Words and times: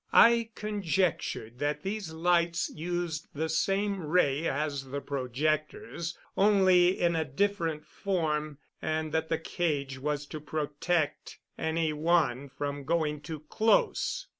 I 0.13 0.49
conjectured 0.55 1.59
that 1.59 1.83
these 1.83 2.11
lights 2.11 2.71
used 2.73 3.27
the 3.35 3.47
same 3.47 4.03
ray 4.03 4.47
as 4.47 4.85
the 4.85 4.99
projectors, 4.99 6.17
only 6.35 6.99
in 6.99 7.15
a 7.15 7.23
different 7.23 7.85
form, 7.85 8.57
and 8.81 9.11
that 9.11 9.29
the 9.29 9.37
cage 9.37 9.99
was 9.99 10.25
to 10.33 10.39
protect 10.39 11.37
any 11.55 11.93
one 11.93 12.49
from 12.49 12.83
going 12.83 13.21
too 13.21 13.41
close. 13.41 14.25